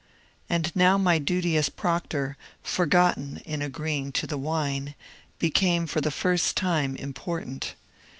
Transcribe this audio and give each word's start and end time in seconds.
And 0.49 0.75
now 0.75 0.97
my 0.97 1.19
duty 1.19 1.55
as 1.57 1.69
proctor, 1.69 2.35
forgotten 2.63 3.39
in 3.45 3.61
agreeing 3.61 4.11
to 4.13 4.25
the 4.25 4.35
wine, 4.35 4.95
became 5.37 5.85
for 5.85 6.01
the 6.01 6.09
first 6.09 6.57
time 6.57 6.95
important. 6.95 7.75